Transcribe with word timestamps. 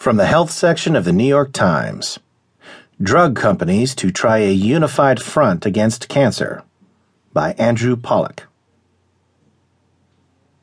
From 0.00 0.16
the 0.16 0.24
health 0.24 0.50
section 0.50 0.96
of 0.96 1.04
the 1.04 1.12
New 1.12 1.26
York 1.26 1.52
Times 1.52 2.18
Drug 3.02 3.36
Companies 3.36 3.94
to 3.96 4.10
Try 4.10 4.38
a 4.38 4.50
Unified 4.50 5.20
Front 5.20 5.66
Against 5.66 6.08
Cancer 6.08 6.62
by 7.34 7.52
Andrew 7.58 7.96
Pollack. 7.96 8.44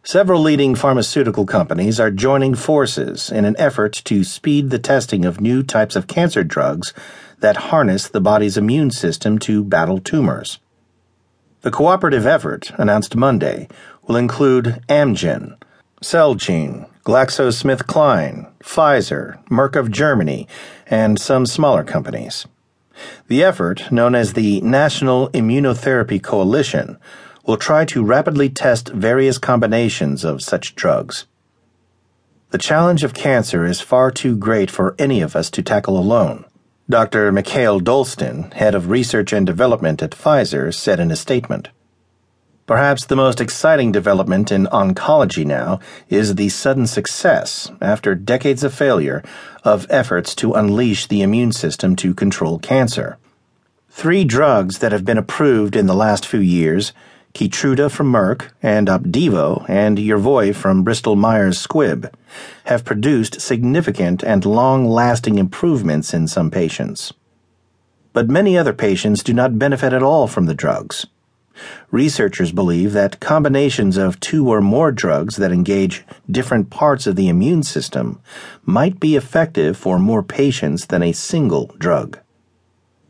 Several 0.01 0.41
leading 0.41 0.73
pharmaceutical 0.73 1.45
companies 1.45 1.99
are 1.99 2.09
joining 2.09 2.55
forces 2.55 3.31
in 3.31 3.45
an 3.45 3.55
effort 3.59 3.93
to 4.05 4.23
speed 4.23 4.71
the 4.71 4.79
testing 4.79 5.23
of 5.23 5.39
new 5.39 5.61
types 5.61 5.95
of 5.95 6.07
cancer 6.07 6.43
drugs 6.43 6.91
that 7.39 7.67
harness 7.69 8.07
the 8.07 8.19
body's 8.19 8.57
immune 8.57 8.89
system 8.89 9.37
to 9.37 9.63
battle 9.63 9.99
tumors. 9.99 10.57
The 11.61 11.69
cooperative 11.69 12.25
effort, 12.25 12.71
announced 12.79 13.15
Monday, 13.15 13.67
will 14.07 14.15
include 14.15 14.81
Amgen, 14.89 15.57
Celgene, 16.01 16.89
GlaxoSmithKline, 17.03 18.51
Pfizer, 18.67 19.43
Merck 19.45 19.75
of 19.75 19.89
Germany, 19.89 20.47
and 20.85 21.17
some 21.17 21.45
smaller 21.45 21.83
companies. 21.83 22.45
The 23.27 23.43
effort, 23.43 23.91
known 23.91 24.13
as 24.13 24.33
the 24.33 24.59
National 24.61 25.29
Immunotherapy 25.29 26.21
Coalition, 26.21 26.97
will 27.45 27.57
try 27.57 27.85
to 27.85 28.03
rapidly 28.03 28.49
test 28.49 28.89
various 28.89 29.37
combinations 29.37 30.25
of 30.25 30.41
such 30.41 30.75
drugs. 30.75 31.25
The 32.51 32.57
challenge 32.57 33.03
of 33.03 33.13
cancer 33.13 33.65
is 33.65 33.81
far 33.81 34.11
too 34.11 34.35
great 34.35 34.69
for 34.69 34.95
any 34.99 35.21
of 35.21 35.35
us 35.35 35.49
to 35.51 35.63
tackle 35.63 35.97
alone. 35.97 36.45
Dr. 36.89 37.31
Mikael 37.31 37.79
Dolsten, 37.79 38.53
head 38.53 38.75
of 38.75 38.89
research 38.89 39.31
and 39.33 39.45
development 39.45 40.03
at 40.03 40.11
Pfizer, 40.11 40.73
said 40.73 40.99
in 40.99 41.09
a 41.09 41.15
statement. 41.15 41.69
Perhaps 42.67 43.05
the 43.05 43.15
most 43.15 43.39
exciting 43.39 43.93
development 43.93 44.51
in 44.51 44.65
oncology 44.65 45.45
now 45.45 45.79
is 46.09 46.35
the 46.35 46.49
sudden 46.49 46.85
success, 46.85 47.71
after 47.79 48.13
decades 48.13 48.61
of 48.61 48.73
failure, 48.73 49.23
of 49.63 49.87
efforts 49.89 50.35
to 50.35 50.53
unleash 50.53 51.07
the 51.07 51.21
immune 51.21 51.53
system 51.53 51.95
to 51.95 52.13
control 52.13 52.59
cancer. 52.59 53.17
Three 53.89 54.25
drugs 54.25 54.79
that 54.79 54.91
have 54.91 55.05
been 55.05 55.17
approved 55.17 55.77
in 55.77 55.87
the 55.87 55.95
last 55.95 56.25
few 56.25 56.41
years 56.41 56.91
Keytruda 57.33 57.89
from 57.89 58.11
Merck 58.11 58.49
and 58.61 58.89
Opdivo 58.89 59.63
and 59.69 59.97
Yervoy 59.97 60.53
from 60.53 60.83
Bristol 60.83 61.15
Myers 61.15 61.65
Squibb 61.65 62.11
have 62.65 62.83
produced 62.83 63.39
significant 63.39 64.23
and 64.23 64.43
long 64.43 64.85
lasting 64.85 65.37
improvements 65.37 66.13
in 66.13 66.27
some 66.27 66.51
patients. 66.51 67.13
But 68.11 68.27
many 68.27 68.57
other 68.57 68.73
patients 68.73 69.23
do 69.23 69.33
not 69.33 69.57
benefit 69.57 69.93
at 69.93 70.03
all 70.03 70.27
from 70.27 70.47
the 70.47 70.55
drugs. 70.55 71.05
Researchers 71.91 72.51
believe 72.51 72.93
that 72.93 73.19
combinations 73.19 73.97
of 73.97 74.19
two 74.19 74.47
or 74.49 74.61
more 74.61 74.91
drugs 74.91 75.37
that 75.37 75.51
engage 75.51 76.05
different 76.29 76.69
parts 76.69 77.07
of 77.07 77.15
the 77.15 77.29
immune 77.29 77.63
system 77.63 78.19
might 78.63 78.99
be 78.99 79.15
effective 79.15 79.77
for 79.77 79.97
more 79.99 80.23
patients 80.23 80.87
than 80.87 81.03
a 81.03 81.11
single 81.11 81.67
drug. 81.77 82.19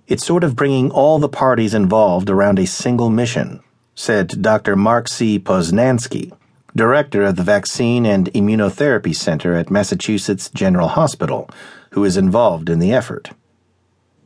It's 0.08 0.26
sort 0.26 0.44
of 0.44 0.56
bringing 0.56 0.90
all 0.90 1.20
the 1.20 1.28
parties 1.28 1.74
involved 1.74 2.30
around 2.30 2.60
a 2.60 2.66
single 2.66 3.10
mission, 3.10 3.62
said 3.94 4.42
Dr. 4.42 4.76
Mark 4.76 5.08
C. 5.08 5.38
Poznansky, 5.38 6.32
director 6.76 7.24
of 7.24 7.36
the 7.36 7.44
Vaccine 7.44 8.06
and 8.06 8.32
Immunotherapy 8.34 9.16
Center 9.16 9.56
at 9.56 9.72
Massachusetts 9.72 10.50
General 10.54 10.90
Hospital, 10.90 11.50
who 11.92 12.06
is 12.06 12.16
involved 12.16 12.70
in 12.70 12.80
the 12.80 12.94
effort. 12.94 13.32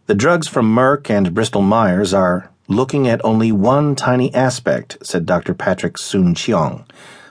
The 0.07 0.15
drugs 0.15 0.47
from 0.47 0.75
Merck 0.75 1.09
and 1.09 1.33
Bristol 1.33 1.61
Myers 1.61 2.13
are 2.13 2.51
looking 2.71 3.07
at 3.07 3.23
only 3.23 3.51
one 3.51 3.95
tiny 3.95 4.33
aspect, 4.33 4.97
said 5.03 5.25
Dr. 5.25 5.53
Patrick 5.53 5.97
Soon-Shiong, 5.97 6.85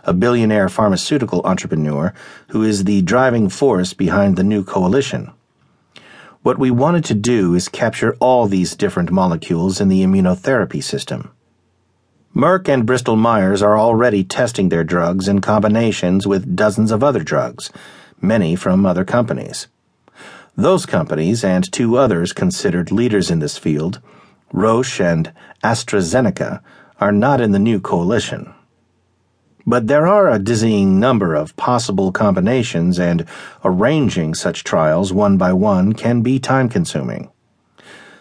a 0.05 0.12
billionaire 0.12 0.69
pharmaceutical 0.69 1.41
entrepreneur 1.44 2.12
who 2.48 2.62
is 2.62 2.84
the 2.84 3.02
driving 3.02 3.48
force 3.48 3.92
behind 3.94 4.36
the 4.36 4.44
new 4.44 4.64
coalition. 4.64 5.32
What 6.42 6.58
we 6.58 6.70
wanted 6.70 7.05
to 7.06 7.14
do 7.14 7.55
is 7.55 7.69
capture 7.69 8.16
all 8.19 8.47
these 8.47 8.74
different 8.74 9.10
molecules 9.10 9.80
in 9.80 9.88
the 9.88 10.02
immunotherapy 10.02 10.82
system. 10.82 11.30
Merck 12.34 12.69
and 12.69 12.86
Bristol 12.86 13.16
Myers 13.16 13.60
are 13.60 13.78
already 13.78 14.25
testing 14.25 14.69
their 14.69 14.84
drugs 14.84 15.28
in 15.28 15.41
combinations 15.41 16.26
with 16.26 16.54
dozens 16.54 16.92
of 16.92 17.03
other 17.03 17.25
drugs, 17.25 17.70
many 18.20 18.54
from 18.56 18.86
other 18.86 19.04
companies. 19.04 19.66
Those 20.56 20.86
companies 20.86 21.42
and 21.44 21.70
two 21.70 21.97
others 21.97 22.32
considered 22.32 22.92
leaders 22.92 23.31
in 23.31 23.41
this 23.41 23.59
field 23.59 24.00
Roche 24.53 25.00
and 25.00 25.33
AstraZeneca 25.62 26.61
are 27.00 27.12
not 27.12 27.41
in 27.41 27.53
the 27.53 27.59
new 27.59 27.81
coalition. 27.81 28.53
But 29.66 29.87
there 29.87 30.06
are 30.06 30.31
a 30.31 30.38
dizzying 30.38 30.99
number 30.99 31.34
of 31.34 31.56
possible 31.56 32.12
combinations, 32.12 32.99
and 32.99 33.25
arranging 33.65 34.34
such 34.34 34.65
trials 34.65 35.12
one 35.12 35.37
by 35.37 35.53
one 35.53 35.93
can 35.93 36.22
be 36.22 36.39
time 36.39 36.69
consuming. 36.69 37.31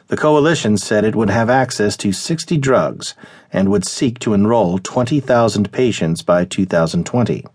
The 0.08 0.18
coalition 0.18 0.78
said 0.78 1.04
it 1.04 1.16
would 1.16 1.30
have 1.30 1.50
access 1.50 1.96
to 1.98 2.12
60 2.12 2.58
drugs 2.58 3.16
and 3.54 3.70
would 3.70 3.86
seek 3.86 4.20
to 4.20 4.34
enroll 4.34 4.80
20,000 4.80 5.72
patients 5.72 6.22
by 6.22 6.46
2020. 6.46 7.46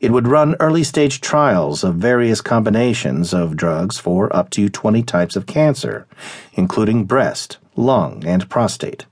It 0.00 0.12
would 0.12 0.28
run 0.28 0.56
early 0.60 0.84
stage 0.84 1.20
trials 1.20 1.82
of 1.82 1.96
various 1.96 2.40
combinations 2.40 3.32
of 3.32 3.56
drugs 3.56 3.98
for 3.98 4.34
up 4.34 4.50
to 4.50 4.68
20 4.68 5.02
types 5.02 5.36
of 5.36 5.46
cancer, 5.46 6.06
including 6.54 7.04
breast, 7.04 7.58
lung, 7.74 8.24
and 8.26 8.48
prostate. 8.48 9.06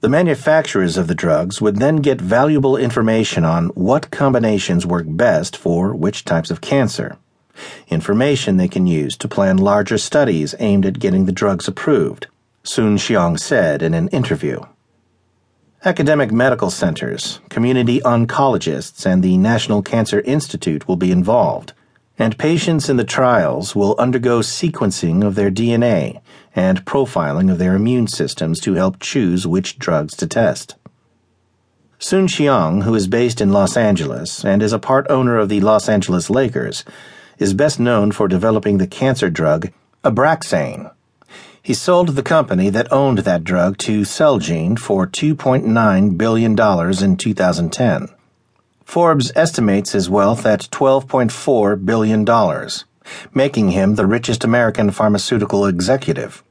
The 0.00 0.08
manufacturers 0.08 0.96
of 0.96 1.08
the 1.08 1.14
drugs 1.14 1.60
would 1.60 1.76
then 1.76 1.96
get 1.96 2.20
valuable 2.20 2.76
information 2.76 3.44
on 3.44 3.68
what 3.70 4.12
combinations 4.12 4.86
work 4.86 5.06
best 5.08 5.56
for 5.56 5.92
which 5.92 6.24
types 6.24 6.52
of 6.52 6.60
cancer. 6.60 7.16
Information 7.88 8.56
they 8.56 8.68
can 8.68 8.86
use 8.86 9.16
to 9.16 9.26
plan 9.26 9.56
larger 9.56 9.98
studies 9.98 10.54
aimed 10.60 10.86
at 10.86 11.00
getting 11.00 11.24
the 11.24 11.32
drugs 11.32 11.66
approved, 11.66 12.28
Soon-Shiong 12.62 13.40
said 13.40 13.82
in 13.82 13.92
an 13.94 14.06
interview. 14.08 14.60
Academic 15.84 16.32
medical 16.32 16.70
centers, 16.70 17.40
community 17.48 18.00
oncologists, 18.00 19.06
and 19.06 19.22
the 19.22 19.36
National 19.36 19.82
Cancer 19.82 20.20
Institute 20.20 20.88
will 20.88 20.96
be 20.96 21.12
involved 21.12 21.72
and 22.18 22.36
patients 22.36 22.88
in 22.88 22.96
the 22.96 23.04
trials 23.04 23.76
will 23.76 23.94
undergo 23.98 24.40
sequencing 24.40 25.24
of 25.24 25.36
their 25.36 25.50
DNA 25.50 26.20
and 26.54 26.84
profiling 26.84 27.50
of 27.50 27.58
their 27.58 27.76
immune 27.76 28.08
systems 28.08 28.58
to 28.60 28.74
help 28.74 28.98
choose 28.98 29.46
which 29.46 29.78
drugs 29.78 30.16
to 30.16 30.26
test. 30.26 30.74
Soon-Shiong, 32.00 32.82
who 32.82 32.94
is 32.94 33.06
based 33.06 33.40
in 33.40 33.52
Los 33.52 33.76
Angeles 33.76 34.44
and 34.44 34.62
is 34.62 34.72
a 34.72 34.78
part 34.78 35.06
owner 35.08 35.38
of 35.38 35.48
the 35.48 35.60
Los 35.60 35.88
Angeles 35.88 36.28
Lakers, 36.28 36.84
is 37.38 37.54
best 37.54 37.78
known 37.78 38.10
for 38.10 38.26
developing 38.26 38.78
the 38.78 38.86
cancer 38.86 39.30
drug 39.30 39.70
Abraxane. 40.04 40.92
He 41.68 41.74
sold 41.74 42.08
the 42.08 42.22
company 42.22 42.70
that 42.70 42.90
owned 42.90 43.18
that 43.18 43.44
drug 43.44 43.76
to 43.80 44.00
Celgene 44.00 44.78
for 44.78 45.06
$2.9 45.06 46.16
billion 46.16 46.52
in 47.04 47.16
2010. 47.18 48.08
Forbes 48.86 49.30
estimates 49.36 49.92
his 49.92 50.08
wealth 50.08 50.46
at 50.46 50.62
$12.4 50.70 51.84
billion, 51.84 52.24
making 53.34 53.72
him 53.72 53.96
the 53.96 54.06
richest 54.06 54.44
American 54.44 54.90
pharmaceutical 54.90 55.66
executive. 55.66 56.42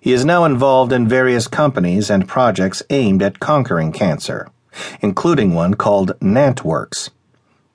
He 0.00 0.12
is 0.12 0.24
now 0.24 0.44
involved 0.44 0.90
in 0.90 1.06
various 1.06 1.46
companies 1.46 2.10
and 2.10 2.26
projects 2.26 2.82
aimed 2.90 3.22
at 3.22 3.38
conquering 3.38 3.92
cancer, 3.92 4.50
including 5.00 5.54
one 5.54 5.74
called 5.74 6.18
Nantworks. 6.18 7.10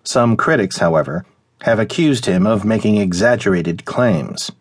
Some 0.04 0.36
critics, 0.36 0.80
however, 0.80 1.26
have 1.62 1.80
accused 1.80 2.26
him 2.26 2.46
of 2.46 2.66
making 2.66 2.98
exaggerated 2.98 3.86
claims. 3.86 4.52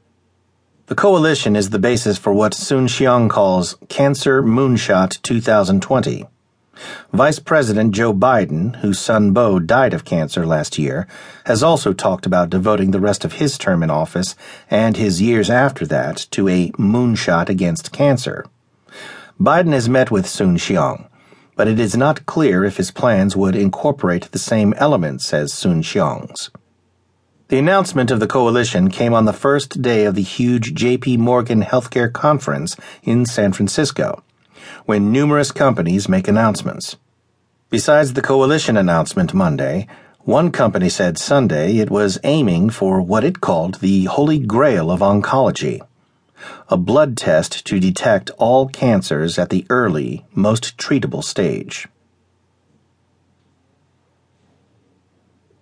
The 0.89 0.95
coalition 0.95 1.55
is 1.55 1.69
the 1.69 1.79
basis 1.79 2.17
for 2.17 2.33
what 2.33 2.55
Soon-Shiong 2.55 3.29
calls 3.29 3.77
Cancer 3.91 4.43
Moonshot 4.43 5.21
2020 5.21 6.25
Vice 7.13 7.39
President 7.41 7.95
Joe 7.95 8.15
Biden, 8.15 8.77
whose 8.77 8.99
son 8.99 9.35
Beau 9.35 9.59
died 9.59 9.93
of 9.93 10.07
cancer 10.07 10.47
last 10.47 10.79
year, 10.79 11.07
has 11.45 11.63
also 11.63 11.93
talked 11.93 12.25
about 12.25 12.49
devoting 12.49 12.93
the 12.93 13.01
rest 13.01 13.23
of 13.23 13.35
his 13.35 13.59
term 13.59 13.83
in 13.83 13.91
office 13.91 14.35
and 14.71 14.97
his 14.97 15.21
years 15.21 15.51
after 15.51 15.85
that 15.85 16.27
to 16.31 16.49
a 16.49 16.71
moonshot 16.79 17.51
against 17.51 17.93
cancer. 17.93 18.47
Biden 19.39 19.75
has 19.75 19.91
met 19.91 20.11
with 20.11 20.27
Soon-Shiong, 20.27 21.07
but 21.55 21.69
it 21.69 21.79
is 21.79 21.99
not 21.99 22.25
clear 22.25 22.65
if 22.65 22.79
his 22.79 22.93
plans 22.93 23.37
would 23.37 23.55
incorporate 23.55 24.33
the 24.33 24.39
same 24.39 24.73
elements 24.79 25.35
as 25.35 25.53
Soon-Shiong's. 25.53 26.51
The 27.49 27.59
announcement 27.59 28.11
of 28.11 28.21
the 28.21 28.27
coalition 28.27 28.91
came 28.91 29.15
on 29.15 29.25
the 29.25 29.33
first 29.33 29.81
day 29.81 30.05
of 30.05 30.15
the 30.15 30.23
huge 30.23 30.75
JP 30.75 31.17
Morgan 31.17 31.63
Healthcare 31.63 32.13
Conference 32.13 32.77
in 33.03 33.25
San 33.25 33.55
Francisco 33.55 34.23
when 34.85 35.11
numerous 35.11 35.51
companies 35.51 36.11
make 36.11 36.29
announcements. 36.29 36.97
Besides 37.71 38.13
the 38.13 38.21
coalition 38.21 38.77
announcement 38.77 39.33
Monday, 39.33 39.87
one 40.21 40.53
company 40.53 40.91
said 40.91 41.17
Sunday 41.17 41.79
it 41.79 41.91
was 41.91 42.19
aiming 42.23 42.69
for 42.69 43.01
what 43.01 43.25
it 43.25 43.41
called 43.41 43.77
the 43.77 44.05
holy 44.05 44.39
grail 44.39 44.91
of 44.91 45.01
oncology 45.01 45.81
a 46.69 46.77
blood 46.77 47.17
test 47.17 47.67
to 47.67 47.81
detect 47.81 48.31
all 48.39 48.69
cancers 48.69 49.39
at 49.39 49.49
the 49.49 49.67
early, 49.71 50.25
most 50.35 50.77
treatable 50.77 51.25
stage. 51.25 51.89